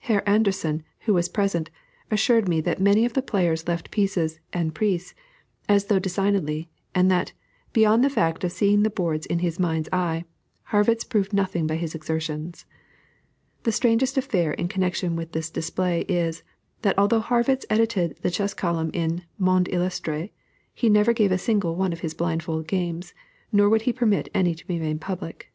[0.00, 1.70] Herr Anderssen, who was present,
[2.10, 5.14] assured me that many of the players left pieces en prise,
[5.70, 7.32] as though designedly, and that,
[7.72, 10.26] beyond the fact of seeing the boards in his mind's eye,
[10.64, 12.66] Harrwitz proved nothing by his exertions.
[13.62, 16.42] The strangest affair in connection with this display is,
[16.82, 20.28] that although Harrwitz edited a chess column in the Monde Illustré
[20.74, 23.14] he never gave a single one of his blindfold games,
[23.50, 25.50] nor would he permit any to be made public.